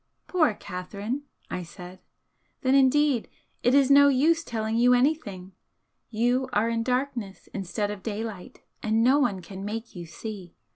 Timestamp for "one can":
9.19-9.63